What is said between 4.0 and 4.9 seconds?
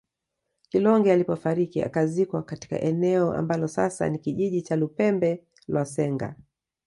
ni kijiji cha